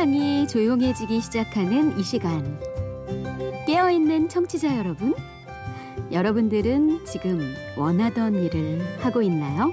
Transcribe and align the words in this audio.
온 0.00 0.06
세상이 0.06 0.48
조용해지기 0.48 1.20
시작하는 1.20 1.98
이 1.98 2.02
시간. 2.02 2.58
깨어있는 3.66 4.30
청취자 4.30 4.78
여러분, 4.78 5.14
여러분들은 6.10 7.04
지금 7.04 7.54
원하던 7.76 8.34
일을 8.34 8.80
하고 9.00 9.20
있나요? 9.20 9.70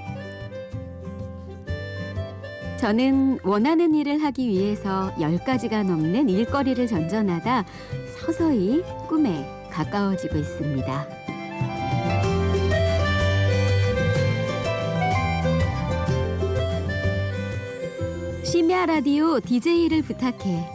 저는 2.77 3.39
원하는 3.43 3.95
일을 3.95 4.21
하기 4.21 4.49
위해서 4.49 5.13
10가지가 5.17 5.85
넘는 5.85 6.27
일거리를 6.27 6.85
전전하다 6.87 7.63
서서히 8.19 8.83
꿈에 9.07 9.45
가까워지고 9.71 10.37
있습니다. 10.39 11.07
심야 18.49 18.85
라디오 18.85 19.41
DJ를 19.41 20.03
부탁해. 20.03 20.65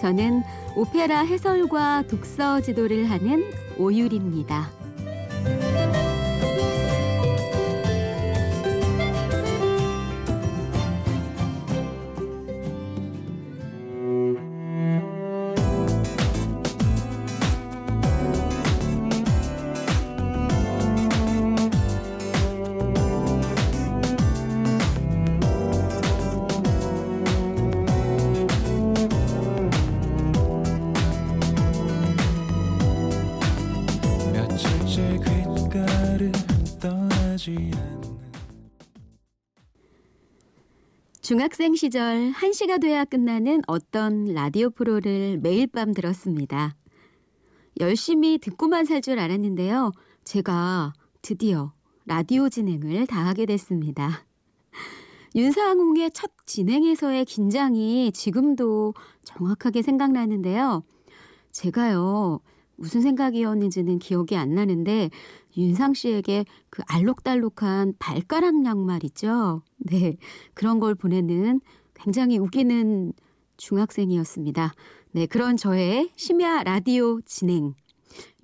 저는 0.00 0.42
오페라 0.74 1.20
해설과 1.20 2.02
독서 2.08 2.60
지도를 2.60 3.08
하는 3.08 3.44
오율입니다. 3.78 4.68
중학생 41.22 41.76
시절 41.76 42.30
한시가 42.30 42.78
돼야 42.78 43.04
끝나는 43.04 43.62
어떤 43.68 44.24
라디오 44.24 44.70
프로를 44.70 45.38
매일 45.40 45.68
밤 45.68 45.94
들었습니다. 45.94 46.74
열심히 47.78 48.38
듣고만 48.38 48.84
살 48.84 49.00
줄 49.00 49.20
알았는데요. 49.20 49.92
제가 50.24 50.92
드디어 51.22 51.74
라디오 52.06 52.48
진행을 52.48 53.06
다 53.06 53.24
하게 53.24 53.46
됐습니다. 53.46 54.24
윤상홍의 55.36 56.10
첫 56.12 56.32
진행에서의 56.44 57.24
긴장이 57.24 58.10
지금도 58.12 58.92
정확하게 59.22 59.82
생각나는데요. 59.82 60.82
제가요, 61.52 62.40
무슨 62.76 63.00
생각이었는지는 63.00 63.98
기억이 63.98 64.36
안 64.36 64.54
나는데, 64.54 65.10
윤상 65.56 65.94
씨에게 65.94 66.44
그 66.70 66.82
알록달록한 66.86 67.94
발가락 67.98 68.64
양말 68.64 69.04
있죠? 69.04 69.62
네. 69.78 70.16
그런 70.54 70.80
걸 70.80 70.94
보내는 70.94 71.60
굉장히 71.94 72.38
웃기는 72.38 73.12
중학생이었습니다. 73.56 74.74
네. 75.12 75.26
그런 75.26 75.56
저의 75.56 76.10
심야 76.16 76.62
라디오 76.62 77.20
진행. 77.22 77.74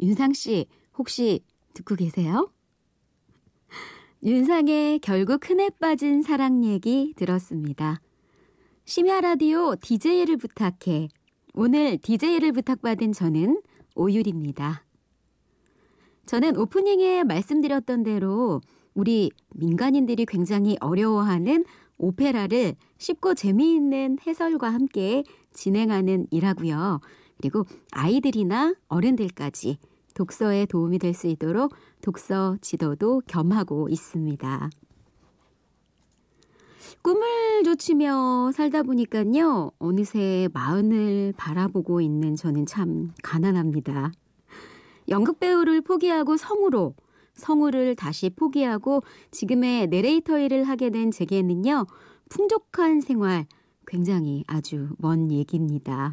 윤상 0.01 0.33
씨, 0.35 0.67
혹시 0.97 1.41
듣고 1.75 1.95
계세요? 1.95 2.51
윤상의 4.23 4.99
결국 4.99 5.49
흔해 5.49 5.71
빠진 5.81 6.23
사랑 6.23 6.65
얘기 6.65 7.15
들었습니다. 7.17 8.01
심야 8.85 9.21
라디오 9.21 9.77
DJ를 9.77 10.37
부탁해. 10.37 11.09
오늘 11.55 11.99
DJ를 11.99 12.53
부탁받은 12.53 13.13
저는 13.13 13.61
오율입니다. 13.99 14.85
저는 16.27 16.57
오프닝에 16.57 17.25
말씀드렸던 17.25 18.03
대로 18.05 18.61
우리 18.95 19.31
민간인들이 19.55 20.25
굉장히 20.27 20.77
어려워하는 20.81 21.65
오페라를 21.99 22.77
쉽고 22.99 23.35
재미있는 23.35 24.19
해설과 24.27 24.73
함께 24.73 25.25
진행하는 25.53 26.27
일하고요. 26.31 27.01
그리고 27.39 27.65
아이들이나 27.93 28.75
어른들까지 28.89 29.79
독서에 30.15 30.67
도움이 30.67 30.99
될 30.99 31.15
수 31.15 31.27
있도록 31.29 31.75
독서 32.01 32.57
지도도 32.61 33.23
겸하고 33.27 33.89
있습니다. 33.89 34.71
꿈을 37.03 37.63
쫓으며 37.65 38.51
살다 38.53 38.83
보니까요, 38.83 39.73
어느새 39.79 40.49
마흔을 40.53 41.35
바라보고 41.37 42.01
있는 42.01 42.37
저는 42.37 42.67
참 42.67 43.13
가난합니다. 43.23 44.13
연극 45.09 45.41
배우를 45.41 45.81
포기하고 45.81 46.37
성우로, 46.37 46.95
성우를 47.35 47.97
다시 47.97 48.31
포기하고 48.31 49.03
지금의 49.31 49.89
내레이터 49.89 50.39
일을 50.39 50.65
하게 50.65 50.91
된 50.91 51.11
제게는요, 51.11 51.87
풍족한 52.29 53.01
생활, 53.01 53.47
굉장히 53.87 54.45
아주 54.47 54.89
먼 54.99 55.31
얘기입니다. 55.33 56.13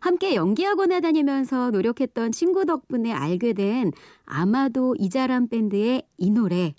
함께 0.00 0.34
연기학원에 0.34 1.00
다니면서 1.00 1.70
노력했던 1.70 2.32
친구 2.32 2.64
덕분에 2.64 3.12
알게 3.12 3.52
된 3.52 3.92
아마도 4.24 4.96
이자람 4.98 5.48
밴드의 5.48 6.02
이 6.16 6.30
노래, 6.30 6.74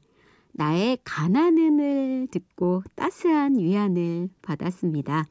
나의 0.53 0.97
가난은을 1.03 2.27
듣고 2.31 2.83
따스한 2.95 3.57
위안을 3.57 4.29
받았습니다. 4.41 5.25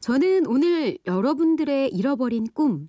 저는 0.00 0.46
오늘 0.46 0.98
여러분들의 1.06 1.90
잃어버린 1.94 2.46
꿈, 2.52 2.88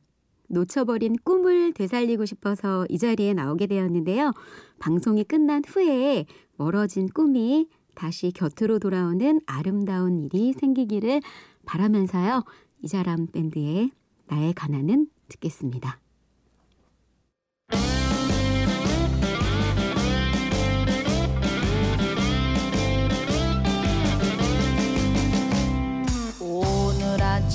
놓쳐버린 0.50 1.16
꿈을 1.24 1.74
되살리고 1.74 2.26
싶어서 2.26 2.86
이 2.90 2.98
자리에 2.98 3.34
나오게 3.34 3.68
되었는데요. 3.68 4.32
방송이 4.80 5.24
끝난 5.24 5.64
후에 5.66 6.26
멀어진 6.58 7.08
꿈이 7.08 7.68
다시 7.96 8.32
곁으로 8.32 8.80
돌아오는 8.80 9.40
아름다운 9.46 10.20
일이 10.20 10.54
생기기를 10.54 11.22
바라면서요. 11.66 12.44
이자람 12.82 13.28
밴드의 13.28 13.92
나의 14.28 14.54
가난은 14.54 15.08
듣겠습니다. 15.30 16.05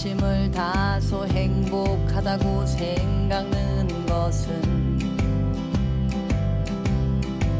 아침을 0.00 0.50
다소 0.50 1.26
행복하다고 1.26 2.64
생각나는 2.64 4.06
것은 4.06 4.98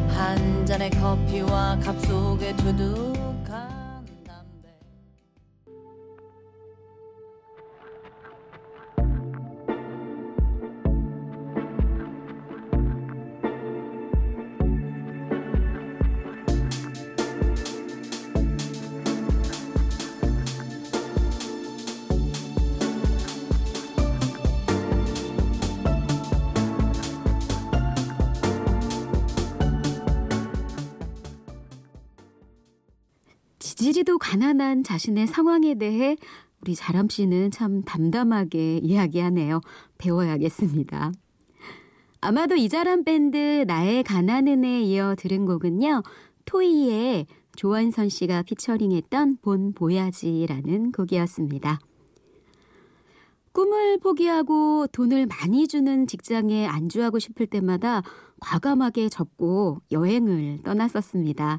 한 0.09 0.65
잔의 0.65 0.89
커피와 0.89 1.79
컵 1.81 2.01
속에 2.01 2.57
두둑 2.57 3.30
가난한 34.21 34.85
자신의 34.85 35.27
상황에 35.27 35.75
대해 35.75 36.17
우리 36.61 36.77
자람 36.77 37.09
씨는 37.09 37.51
참 37.51 37.83
담담하게 37.83 38.79
이야기하네요. 38.79 39.61
배워야겠습니다. 39.99 41.13
아마도 42.21 42.55
이자람 42.55 43.03
밴드 43.03 43.65
나의 43.67 44.05
가난은에 44.05 44.83
이어 44.83 45.15
들은 45.17 45.47
곡은요. 45.47 46.03
토이의 46.45 47.27
조한선 47.57 48.11
씨가 48.11 48.43
피처링했던 48.43 49.39
본 49.43 49.73
보야지라는 49.73 50.93
곡이었습니다. 50.93 51.81
꿈을 53.53 53.99
포기하고 53.99 54.87
돈을 54.93 55.27
많이 55.27 55.67
주는 55.67 56.07
직장에 56.07 56.67
안주하고 56.67 57.19
싶을 57.19 57.47
때마다 57.47 58.03
과감하게 58.39 59.09
접고 59.09 59.81
여행을 59.91 60.61
떠났었습니다. 60.63 61.59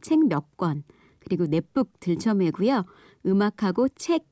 책 0.00 0.18
몇 0.26 0.56
권, 0.56 0.82
그리고 1.26 1.46
넷북 1.46 1.98
들쳐매고요. 2.00 2.84
음악하고 3.26 3.88
책, 3.90 4.24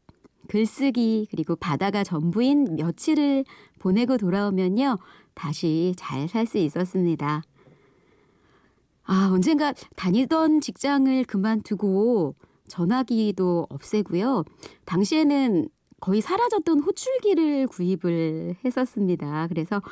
글쓰기, 0.49 1.27
그리고 1.31 1.57
바다가 1.57 2.05
전부인 2.05 2.77
며칠을 2.77 3.45
보내고 3.81 4.17
돌아오면요. 4.17 4.99
다시 5.35 5.95
잘 5.97 6.29
살 6.29 6.47
수 6.47 6.59
있었습니다. 6.59 7.43
아, 9.07 9.31
언젠가 9.33 9.75
다니던 9.97 10.61
직장을 10.61 11.25
그만두고 11.25 12.37
전화기도 12.69 13.67
없애고요. 13.69 14.45
당시에는 14.87 15.69
거의 16.01 16.21
사라졌던 16.21 16.81
호출기를 16.81 17.67
구입을 17.67 18.57
했었습니다. 18.65 19.49
그래서 19.49 19.83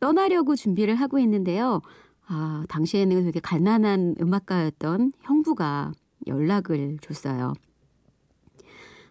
떠나려고 0.00 0.56
준비를 0.56 0.94
하고 0.94 1.18
있는데요. 1.18 1.80
아, 2.26 2.64
당시에는 2.68 3.24
되게 3.24 3.40
가난한 3.40 4.16
음악가였던 4.20 5.12
형부가 5.22 5.92
연락을 6.26 6.98
줬어요. 7.00 7.54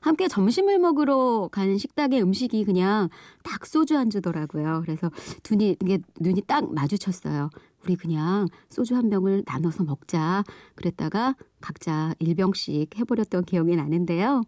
함께 0.02 0.28
점심을 0.28 0.80
먹으러 0.80 1.50
간 1.52 1.78
식당의 1.78 2.22
음식이 2.22 2.64
그냥 2.64 3.10
딱 3.44 3.66
소주 3.66 3.98
안주더라고요. 3.98 4.84
그래서 4.86 5.12
눈이 5.50 5.78
눈이 6.20 6.44
딱 6.48 6.74
마주쳤어요. 6.74 7.50
우리 7.84 7.96
그냥 7.96 8.48
소주 8.70 8.96
한 8.96 9.10
병을 9.10 9.44
나눠서 9.46 9.84
먹자. 9.84 10.44
그랬다가 10.76 11.36
각자 11.62 12.14
일병씩 12.20 12.98
해버렸던 12.98 13.44
기억이 13.44 13.76
나는데요. 13.76 14.44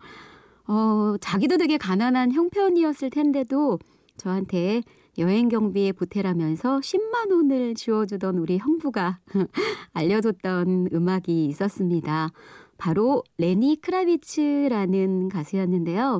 어, 0.68 1.16
자기도 1.20 1.58
되게 1.58 1.78
가난한 1.78 2.32
형편이었을 2.32 3.10
텐데도 3.10 3.80
저한테 4.18 4.84
여행 5.18 5.50
경비에 5.50 5.92
보태라면서 5.92 6.80
10만 6.80 7.32
원을 7.32 7.76
지워주던 7.76 8.38
우리 8.38 8.58
형부가 8.58 9.20
알려줬던 9.94 10.90
음악이 10.94 11.46
있었습니다. 11.48 12.32
바로 12.78 13.24
레니 13.38 13.80
크라비츠라는 13.82 15.30
가수였는데요. 15.30 16.20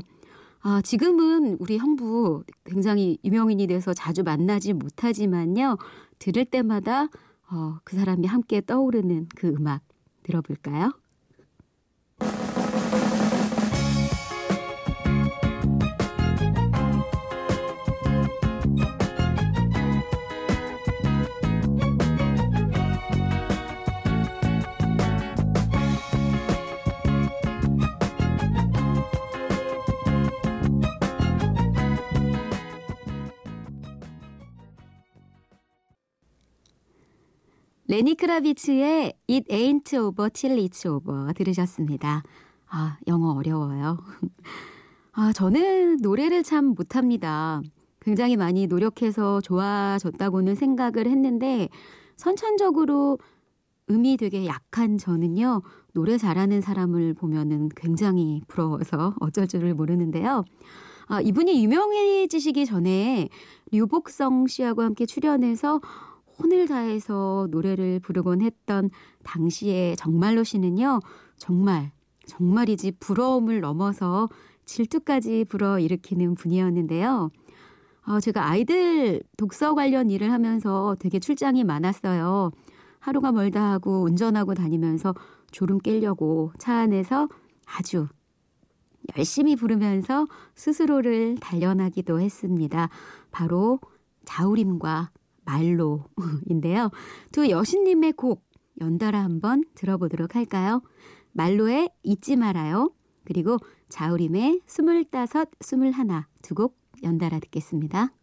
아, 0.64 0.82
지금은 0.84 1.58
우리 1.60 1.78
형부 1.78 2.44
굉장히 2.66 3.18
유명인이 3.24 3.66
돼서 3.68 3.94
자주 3.94 4.24
만나지 4.24 4.74
못하지만요. 4.74 5.78
들을 6.20 6.46
때마다 6.46 7.08
어, 7.52 7.80
그 7.84 7.96
사람이 7.96 8.28
함께 8.28 8.62
떠오르는 8.62 9.28
그 9.36 9.48
음악 9.48 9.82
들어볼까요? 10.24 10.92
레니 37.92 38.16
크라비츠의 38.16 39.12
It 39.30 39.54
Ain't 39.54 39.94
Over 39.94 40.30
Till 40.30 40.58
It's 40.66 40.90
Over 40.90 41.34
들으셨습니다. 41.34 42.24
아, 42.70 42.98
영어 43.08 43.34
어려워요. 43.34 43.98
아, 45.12 45.34
저는 45.34 45.98
노래를 45.98 46.42
참 46.44 46.68
못합니다. 46.68 47.62
굉장히 48.00 48.38
많이 48.38 48.68
노력해서 48.68 49.42
좋아졌다고는 49.42 50.56
생각을 50.56 51.06
했는데, 51.06 51.68
선천적으로 52.16 53.20
음이 53.90 54.16
되게 54.16 54.46
약한 54.46 54.98
저는요, 54.98 55.62
노래 55.92 56.18
잘하는 56.18 56.62
사람을 56.62 57.14
보면은 57.16 57.68
굉장히 57.76 58.42
부러워서 58.48 59.16
어쩔 59.20 59.50
줄을 59.50 59.74
모르는데요. 59.74 60.46
아, 61.08 61.20
이분이 61.20 61.62
유명해지시기 61.62 62.66
전에 62.66 63.28
류복성 63.74 64.48
씨하고 64.48 64.82
함께 64.82 65.06
출연해서 65.06 65.82
혼을 66.42 66.68
다해서 66.68 67.48
노래를 67.52 68.00
부르곤 68.00 68.42
했던 68.42 68.90
당시에 69.24 69.96
정말로 69.96 70.44
씨는요, 70.44 71.00
정말, 71.38 71.92
정말이지 72.26 72.94
부러움을 73.00 73.62
넘어서 73.62 74.30
질투까지 74.66 75.46
불어 75.50 75.80
일으키는 75.80 76.36
분이었는데요. 76.36 77.30
어, 78.08 78.20
제가 78.20 78.48
아이들 78.50 79.22
독서 79.38 79.76
관련 79.76 80.10
일을 80.10 80.32
하면서 80.32 80.96
되게 81.00 81.20
출장이 81.20 81.64
많았어요. 81.64 82.52
하루가 83.00 83.32
멀다 83.32 83.72
하고 83.72 84.04
운전하고 84.04 84.54
다니면서 84.54 85.14
졸음 85.52 85.80
깨려고 85.80 86.52
차 86.58 86.76
안에서 86.78 87.28
아주 87.66 88.08
열심히 89.18 89.56
부르면서 89.56 90.28
스스로를 90.56 91.36
단련하기도 91.40 92.20
했습니다. 92.22 92.90
바로 93.32 93.80
자우림과 94.26 95.12
말로인데요. 95.46 96.92
두 97.32 97.50
여신님의 97.50 98.14
곡 98.14 98.44
연달아 98.80 99.22
한번 99.24 99.64
들어보도록 99.76 100.36
할까요? 100.36 100.82
말로의 101.34 101.90
잊지 102.04 102.36
말아요. 102.36 102.92
그리고 103.24 103.58
자우림의 103.90 104.62
스물다섯, 104.66 105.50
스물하나 105.60 106.28
두 106.42 106.56
곡 106.56 106.78
연달아 107.04 107.40
듣겠습니다. 107.40 108.14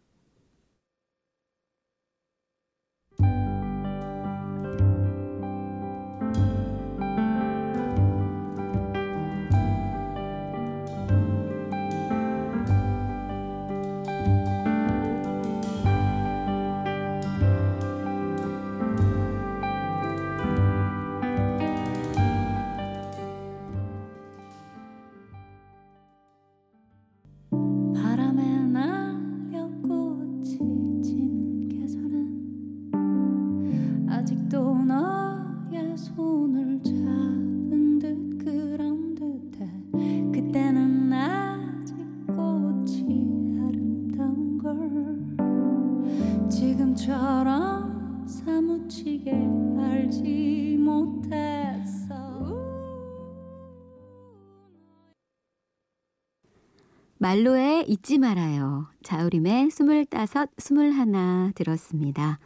말로의 57.29 57.87
잊지 57.87 58.17
말아요. 58.17 58.87
자우림의 59.03 59.69
스물다섯, 59.69 60.49
스물하나 60.57 61.51
들었습니다. 61.53 62.39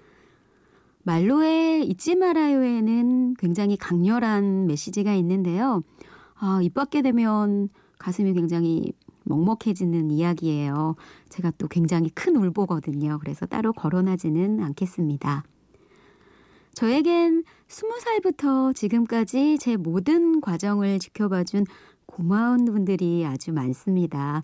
말로의 1.03 1.87
잊지 1.87 2.15
말아요에는 2.15 3.35
굉장히 3.35 3.77
강렬한 3.77 4.67
메시지가 4.67 5.13
있는데요. 5.13 5.83
아, 6.35 6.59
입 6.61 6.73
밖에 6.73 7.01
되면 7.01 7.69
가슴이 7.97 8.33
굉장히 8.33 8.91
먹먹해지는 9.23 10.11
이야기예요. 10.11 10.97
제가 11.29 11.51
또 11.57 11.69
굉장히 11.69 12.09
큰 12.09 12.35
울보거든요. 12.35 13.19
그래서 13.21 13.45
따로 13.45 13.71
거론하지는 13.71 14.59
않겠습니다. 14.61 15.45
저에겐 16.73 17.45
스무 17.69 17.99
살부터 18.01 18.73
지금까지 18.73 19.59
제 19.59 19.77
모든 19.77 20.41
과정을 20.41 20.99
지켜봐준 20.99 21.67
고마운 22.05 22.65
분들이 22.65 23.25
아주 23.25 23.51
많습니다. 23.53 24.43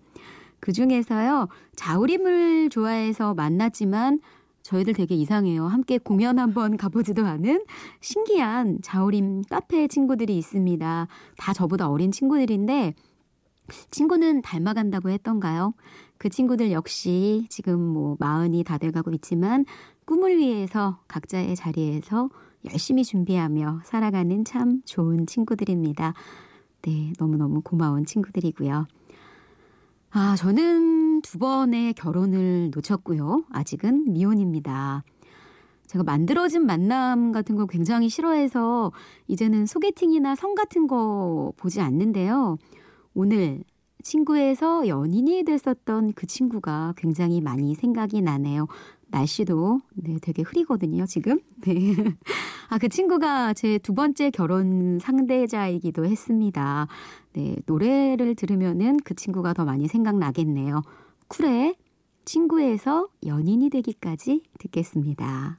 그 0.59 0.71
중에서요, 0.71 1.47
자우림을 1.75 2.69
좋아해서 2.69 3.33
만났지만 3.33 4.19
저희들 4.61 4.93
되게 4.93 5.15
이상해요. 5.15 5.65
함께 5.65 5.97
공연 5.97 6.37
한번 6.37 6.77
가보지도 6.77 7.25
않은 7.25 7.63
신기한 8.01 8.79
자우림 8.81 9.43
카페 9.49 9.87
친구들이 9.87 10.37
있습니다. 10.37 11.07
다 11.37 11.53
저보다 11.53 11.89
어린 11.89 12.11
친구들인데, 12.11 12.93
친구는 13.91 14.41
닮아간다고 14.41 15.09
했던가요? 15.09 15.73
그 16.17 16.29
친구들 16.29 16.71
역시 16.71 17.45
지금 17.49 17.79
뭐 17.79 18.17
마흔이 18.19 18.63
다 18.63 18.77
돼가고 18.77 19.11
있지만 19.11 19.65
꿈을 20.05 20.37
위해서 20.37 20.99
각자의 21.07 21.55
자리에서 21.55 22.29
열심히 22.69 23.03
준비하며 23.03 23.81
살아가는 23.85 24.43
참 24.43 24.81
좋은 24.85 25.25
친구들입니다. 25.25 26.13
네, 26.81 27.13
너무너무 27.19 27.61
고마운 27.61 28.05
친구들이고요. 28.05 28.87
아, 30.11 30.35
저는 30.35 31.21
두 31.21 31.37
번의 31.37 31.93
결혼을 31.93 32.71
놓쳤고요. 32.73 33.43
아직은 33.51 34.11
미혼입니다. 34.11 35.03
제가 35.87 36.03
만들어진 36.03 36.65
만남 36.65 37.31
같은 37.31 37.55
거 37.55 37.65
굉장히 37.65 38.09
싫어해서 38.09 38.91
이제는 39.27 39.65
소개팅이나 39.65 40.35
성 40.35 40.55
같은 40.55 40.87
거 40.87 41.51
보지 41.57 41.81
않는데요. 41.81 42.57
오늘 43.13 43.63
친구에서 44.03 44.87
연인이 44.87 45.43
됐었던 45.43 46.13
그 46.13 46.25
친구가 46.27 46.93
굉장히 46.95 47.41
많이 47.41 47.75
생각이 47.75 48.21
나네요. 48.21 48.67
날씨도 49.07 49.81
네, 49.95 50.17
되게 50.21 50.43
흐리거든요, 50.43 51.05
지금. 51.05 51.39
네. 51.61 51.95
아, 52.69 52.77
그 52.77 52.87
친구가 52.87 53.53
제 53.53 53.79
두 53.79 53.93
번째 53.95 54.29
결혼 54.29 54.99
상대자이기도 54.99 56.05
했습니다. 56.05 56.87
네, 57.33 57.55
노래를 57.65 58.35
들으면은 58.35 58.97
그 59.03 59.15
친구가 59.15 59.53
더 59.53 59.65
많이 59.65 59.87
생각나겠네요. 59.87 60.81
쿨의 61.27 61.75
친구에서 62.25 63.07
연인이 63.25 63.69
되기까지 63.69 64.43
듣겠습니다. 64.59 65.57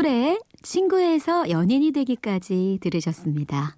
쿨의 0.00 0.40
친구에서 0.62 1.50
연인이 1.50 1.92
되기까지 1.92 2.78
들으셨습니다. 2.80 3.76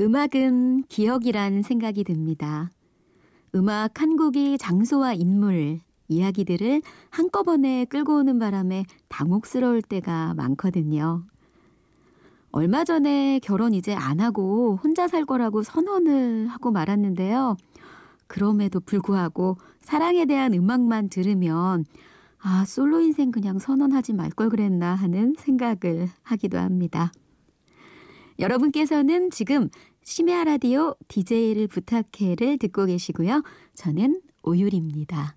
음악은 0.00 0.84
기억이란 0.88 1.62
생각이 1.62 2.04
듭니다. 2.04 2.70
음악 3.56 4.00
한 4.00 4.16
곡이 4.16 4.58
장소와 4.58 5.14
인물, 5.14 5.80
이야기들을 6.06 6.82
한꺼번에 7.10 7.84
끌고 7.86 8.18
오는 8.18 8.38
바람에 8.38 8.84
당혹스러울 9.08 9.82
때가 9.82 10.34
많거든요. 10.34 11.24
얼마 12.52 12.84
전에 12.84 13.40
결혼 13.42 13.74
이제 13.74 13.92
안 13.92 14.20
하고 14.20 14.78
혼자 14.84 15.08
살 15.08 15.24
거라고 15.24 15.64
선언을 15.64 16.46
하고 16.46 16.70
말았는데요. 16.70 17.56
그럼에도 18.28 18.78
불구하고 18.78 19.56
사랑에 19.80 20.26
대한 20.26 20.54
음악만 20.54 21.08
들으면 21.08 21.86
아, 22.42 22.64
솔로 22.66 23.00
인생 23.00 23.30
그냥 23.30 23.58
선언하지 23.58 24.14
말 24.14 24.30
걸 24.30 24.48
그랬나 24.48 24.94
하는 24.94 25.34
생각을 25.38 26.08
하기도 26.22 26.58
합니다. 26.58 27.12
여러분께서는 28.38 29.30
지금 29.30 29.68
심야 30.02 30.44
라디오 30.44 30.94
DJ를 31.08 31.66
부탁해를 31.68 32.58
듣고 32.58 32.86
계시고요. 32.86 33.42
저는 33.74 34.22
오율입니다. 34.42 35.36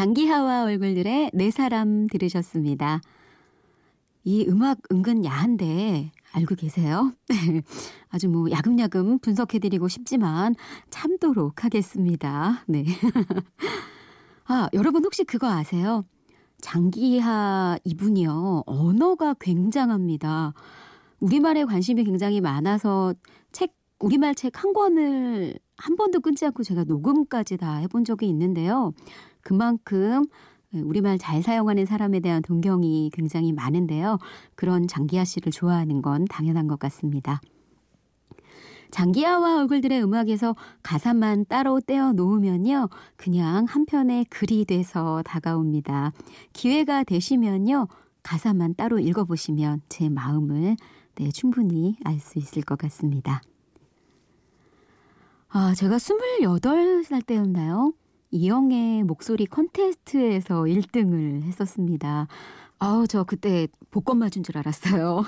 장기하와 0.00 0.62
얼굴들의 0.64 1.32
내 1.34 1.50
사람 1.50 2.06
들으셨습니다. 2.06 3.02
이 4.24 4.46
음악 4.48 4.78
은근 4.90 5.26
야한데 5.26 6.10
알고 6.32 6.54
계세요? 6.54 7.12
아주 8.08 8.30
뭐 8.30 8.50
야금야금 8.50 9.18
분석해드리고 9.18 9.88
싶지만 9.88 10.54
참도록 10.88 11.66
하겠습니다. 11.66 12.64
네. 12.66 12.86
아, 14.48 14.70
여러분 14.72 15.04
혹시 15.04 15.22
그거 15.24 15.50
아세요? 15.50 16.06
장기하 16.62 17.76
이분이요. 17.84 18.62
언어가 18.64 19.34
굉장합니다. 19.38 20.54
우리말에 21.18 21.66
관심이 21.66 22.04
굉장히 22.04 22.40
많아서 22.40 23.12
책, 23.52 23.74
우리말 23.98 24.34
책 24.34 24.56
한 24.56 24.72
권을 24.72 25.58
한 25.76 25.96
번도 25.96 26.20
끊지 26.20 26.44
않고 26.46 26.62
제가 26.62 26.84
녹음까지 26.84 27.56
다 27.56 27.76
해본 27.76 28.04
적이 28.04 28.28
있는데요. 28.28 28.92
그만큼 29.42 30.26
우리말 30.72 31.18
잘 31.18 31.42
사용하는 31.42 31.84
사람에 31.86 32.20
대한 32.20 32.42
동경이 32.42 33.10
굉장히 33.12 33.52
많은데요. 33.52 34.18
그런 34.54 34.86
장기하 34.86 35.24
씨를 35.24 35.52
좋아하는 35.52 36.02
건 36.02 36.24
당연한 36.26 36.68
것 36.68 36.78
같습니다. 36.78 37.40
장기하와 38.90 39.58
얼굴들의 39.58 40.02
음악에서 40.02 40.56
가사만 40.82 41.46
따로 41.48 41.80
떼어 41.80 42.12
놓으면요. 42.12 42.88
그냥 43.16 43.64
한 43.68 43.86
편의 43.86 44.24
글이 44.26 44.64
돼서 44.64 45.22
다가옵니다. 45.24 46.12
기회가 46.52 47.04
되시면요. 47.04 47.86
가사만 48.22 48.74
따로 48.74 48.98
읽어보시면 48.98 49.82
제 49.88 50.08
마음을 50.08 50.76
네, 51.16 51.30
충분히 51.30 51.96
알 52.04 52.18
수 52.18 52.38
있을 52.38 52.62
것 52.62 52.78
같습니다. 52.78 53.42
아, 55.48 55.74
제가 55.74 55.96
28살 55.96 57.26
때였나요? 57.26 57.92
이영의 58.32 59.02
목소리 59.04 59.46
컨테스트에서 59.46 60.62
1등을 60.62 61.42
했었습니다. 61.42 62.28
아우, 62.78 63.06
저 63.06 63.24
그때 63.24 63.66
복권 63.90 64.18
맞은 64.18 64.42
줄 64.42 64.56
알았어요. 64.56 65.24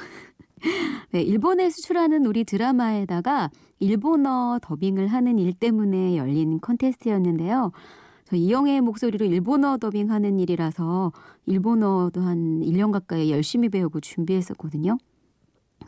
네, 1.11 1.21
일본에 1.21 1.69
수출하는 1.71 2.25
우리 2.27 2.45
드라마에다가 2.45 3.51
일본어 3.81 4.59
더빙을 4.63 5.09
하는 5.09 5.39
일 5.39 5.53
때문에 5.53 6.17
열린 6.17 6.61
컨테스트였는데요. 6.61 7.73
저 8.25 8.37
이영애의 8.37 8.81
목소리로 8.81 9.27
일본어 9.27 9.77
더빙하는 9.79 10.39
일이라서 10.39 11.13
일본어도 11.47 12.21
한 12.21 12.61
1년 12.61 12.93
가까이 12.93 13.33
열심히 13.33 13.69
배우고 13.69 14.01
준비했었거든요. 14.01 14.97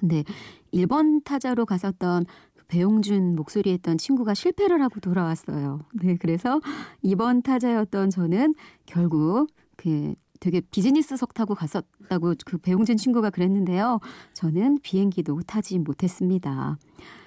근데 0.01 0.25
일본 0.73 1.23
타자로 1.23 1.65
갔었던 1.65 2.27
배용준 2.75 3.37
목소리 3.37 3.71
했던 3.71 3.97
친구가 3.97 4.35
실패를 4.35 4.83
하고 4.83 4.99
돌아왔어요. 4.99 5.83
네, 6.03 6.17
그래서 6.17 6.61
이번 7.03 7.41
타자였던 7.41 8.11
저는 8.11 8.53
결국 8.85 9.47
그 9.77 10.15
되게 10.41 10.61
비즈니스석 10.61 11.35
타고 11.35 11.55
갔었다고 11.55 12.35
그 12.45 12.59
배용준 12.59 12.97
친구가 12.97 13.31
그랬는데요. 13.31 14.01
저는 14.33 14.81
비행기도 14.83 15.41
타지 15.47 15.79
못했습니다. 15.79 16.77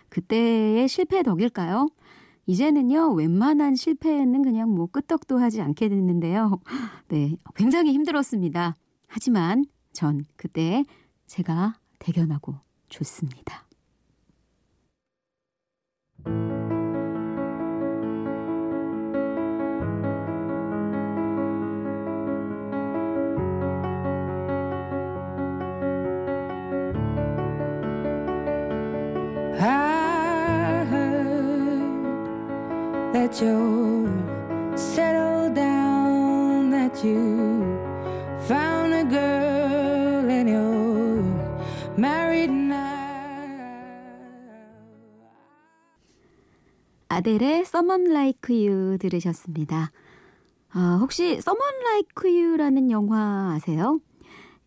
그때의 0.10 0.90
실패 0.90 1.24
덕일까요? 1.24 1.88
이제는요, 2.46 3.14
웬만한 3.14 3.76
실패는 3.76 4.42
그냥 4.42 4.70
뭐 4.70 4.88
끄떡도 4.88 5.38
하지 5.38 5.62
않게 5.62 5.88
됐는데요. 5.88 6.60
네, 7.08 7.38
굉장히 7.56 7.94
힘들었습니다. 7.94 8.76
하지만 9.08 9.64
전 9.94 10.26
그때 10.36 10.84
제가 11.26 11.76
대견하고 12.00 12.56
좋습니다. 12.90 13.67
That 33.28 33.42
you're 33.44 34.78
settled 34.78 35.54
down, 35.54 36.72
that 36.72 37.04
you 37.04 37.78
found 38.48 38.94
a 38.94 39.04
girl 39.04 40.30
and 40.32 40.50
you're 40.50 41.24
married 41.98 42.52
now. 42.52 42.78
아델의 47.10 47.66
Someone 47.66 48.10
Like 48.10 48.50
You 48.50 48.98
들으셨습니다. 48.98 49.92
아, 50.72 50.98
혹시 51.02 51.34
Someone 51.34 51.78
Like 51.84 52.32
You라는 52.32 52.92
영화 52.92 53.54
아세요? 53.56 54.00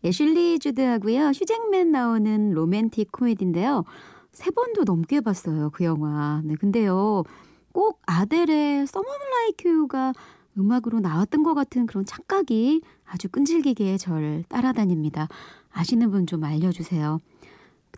애슐리 0.05 0.59
주드하고요. 0.59 1.29
휴잭맨 1.29 1.91
나오는 1.91 2.51
로맨틱 2.51 3.11
코미디인데요. 3.11 3.85
세 4.31 4.51
번도 4.51 4.83
넘게 4.83 5.21
봤어요. 5.21 5.71
그 5.71 5.83
영화. 5.83 6.41
네, 6.43 6.55
근데요. 6.55 7.23
꼭 7.73 8.01
아델의 8.05 8.81
Someone 8.83 9.23
Like 9.25 9.71
You가 9.71 10.13
음악으로 10.57 10.99
나왔던 10.99 11.43
것 11.43 11.53
같은 11.53 11.85
그런 11.85 12.05
착각이 12.05 12.81
아주 13.05 13.29
끈질기게 13.29 13.97
절 13.97 14.43
따라다닙니다. 14.49 15.27
아시는 15.71 16.11
분 16.11 16.25
좀 16.25 16.43
알려주세요. 16.43 17.19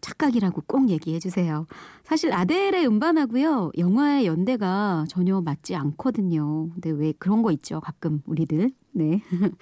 착각이라고 0.02 0.64
꼭 0.68 0.90
얘기해 0.90 1.20
주세요. 1.20 1.66
사실 2.04 2.34
아델의 2.34 2.86
음반하고요. 2.88 3.72
영화의 3.78 4.26
연대가 4.26 5.06
전혀 5.08 5.40
맞지 5.42 5.76
않거든요. 5.76 6.70
근데 6.74 6.90
왜 6.92 7.14
그런 7.18 7.42
거 7.42 7.52
있죠. 7.52 7.80
가끔 7.80 8.22
우리들. 8.26 8.72
네. 8.92 9.22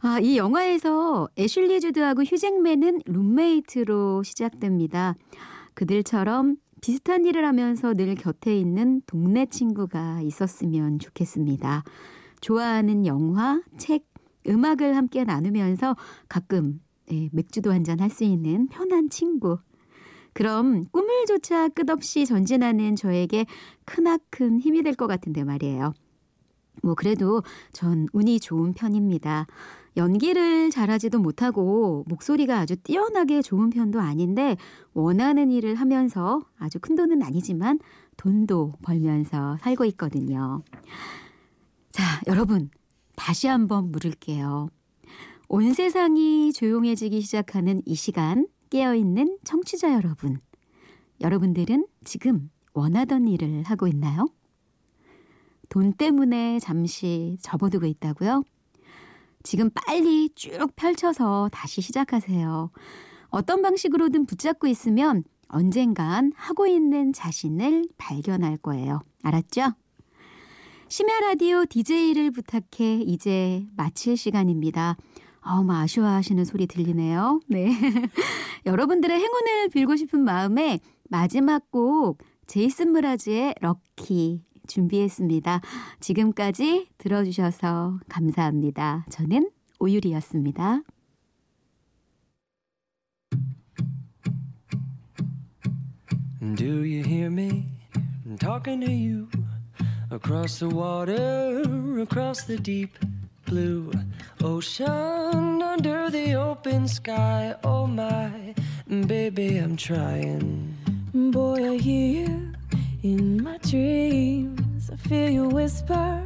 아, 0.00 0.18
이 0.20 0.36
영화에서 0.36 1.28
애슐리 1.38 1.80
주드하고 1.80 2.24
휴잭맨은 2.24 3.02
룸메이트로 3.06 4.22
시작됩니다. 4.22 5.14
그들처럼 5.72 6.56
비슷한 6.84 7.24
일을 7.24 7.46
하면서 7.46 7.94
늘 7.94 8.14
곁에 8.14 8.54
있는 8.54 9.00
동네 9.06 9.46
친구가 9.46 10.20
있었으면 10.20 10.98
좋겠습니다. 10.98 11.82
좋아하는 12.42 13.06
영화, 13.06 13.62
책, 13.78 14.04
음악을 14.46 14.94
함께 14.94 15.24
나누면서 15.24 15.96
가끔 16.28 16.82
네, 17.08 17.30
맥주도 17.32 17.72
한잔 17.72 18.00
할 18.00 18.10
수 18.10 18.24
있는 18.24 18.68
편한 18.68 19.08
친구. 19.08 19.60
그럼 20.34 20.84
꿈을 20.90 21.24
조차 21.24 21.68
끝없이 21.68 22.26
전진하는 22.26 22.96
저에게 22.96 23.46
크나큰 23.86 24.60
힘이 24.60 24.82
될 24.82 24.94
것 24.94 25.06
같은데 25.06 25.42
말이에요. 25.42 25.94
뭐 26.82 26.94
그래도 26.94 27.42
전 27.72 28.08
운이 28.12 28.40
좋은 28.40 28.74
편입니다. 28.74 29.46
연기를 29.96 30.70
잘하지도 30.70 31.18
못하고 31.18 32.04
목소리가 32.08 32.58
아주 32.58 32.76
뛰어나게 32.76 33.42
좋은 33.42 33.70
편도 33.70 34.00
아닌데 34.00 34.56
원하는 34.92 35.50
일을 35.50 35.76
하면서 35.76 36.42
아주 36.58 36.78
큰 36.80 36.96
돈은 36.96 37.22
아니지만 37.22 37.78
돈도 38.16 38.74
벌면서 38.82 39.56
살고 39.60 39.84
있거든요. 39.86 40.62
자, 41.92 42.20
여러분 42.26 42.70
다시 43.16 43.46
한번 43.46 43.92
물을게요. 43.92 44.68
온 45.48 45.72
세상이 45.72 46.52
조용해지기 46.52 47.20
시작하는 47.20 47.80
이 47.86 47.94
시간 47.94 48.48
깨어있는 48.70 49.38
청취자 49.44 49.92
여러분. 49.94 50.40
여러분들은 51.20 51.86
지금 52.02 52.50
원하던 52.72 53.28
일을 53.28 53.62
하고 53.62 53.86
있나요? 53.86 54.26
돈 55.68 55.92
때문에 55.92 56.58
잠시 56.58 57.36
접어두고 57.40 57.86
있다고요? 57.86 58.42
지금 59.44 59.70
빨리 59.70 60.30
쭉 60.34 60.74
펼쳐서 60.74 61.50
다시 61.52 61.82
시작하세요. 61.82 62.70
어떤 63.28 63.62
방식으로든 63.62 64.26
붙잡고 64.26 64.66
있으면 64.66 65.22
언젠간 65.48 66.32
하고 66.34 66.66
있는 66.66 67.12
자신을 67.12 67.84
발견할 67.98 68.56
거예요. 68.56 69.02
알았죠? 69.22 69.74
심야 70.88 71.20
라디오 71.20 71.66
DJ를 71.66 72.30
부탁해 72.30 73.02
이제 73.02 73.66
마칠 73.76 74.16
시간입니다. 74.16 74.96
어우, 75.42 75.70
아쉬워하시는 75.70 76.42
소리 76.46 76.66
들리네요. 76.66 77.40
네. 77.48 77.68
여러분들의 78.64 79.14
행운을 79.14 79.68
빌고 79.68 79.96
싶은 79.96 80.20
마음에 80.24 80.80
마지막 81.10 81.70
곡 81.70 82.18
제이슨 82.46 82.92
무라즈의 82.92 83.56
럭키 83.60 84.42
준비했습니다. 84.66 85.60
지금까지 86.00 86.88
들어주셔서 86.98 88.00
감사합니다. 88.08 89.06
저는 89.10 89.50
오유리였습니다. 89.80 90.82
Do 96.56 96.84
you 96.84 97.02
hear 97.02 97.30
me 97.30 97.64
I'm 98.26 98.38
talking 98.38 98.80
to 98.80 98.90
you 98.90 99.28
across 100.10 100.58
the 100.58 100.68
water, 100.68 101.62
across 102.00 102.44
the 102.44 102.58
deep 102.58 102.98
blue 103.46 103.92
ocean, 104.42 105.62
under 105.62 106.10
the 106.10 106.34
open 106.34 106.88
sky? 106.88 107.54
Oh 107.64 107.86
my, 107.86 108.54
baby, 108.88 109.58
I'm 109.58 109.76
trying. 109.76 110.74
Boy, 111.12 111.74
I 111.74 111.76
hear 111.76 112.26
you 112.26 112.53
In 113.04 113.42
my 113.42 113.58
dreams, 113.58 114.88
I 114.90 114.96
feel 114.96 115.28
you 115.28 115.48
whisper 115.48 116.22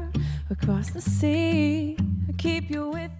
across 0.48 0.90
the 0.90 1.00
sea. 1.00 1.96
I 2.28 2.32
keep 2.34 2.70
you 2.70 2.90
with 2.90 3.10
me. 3.10 3.17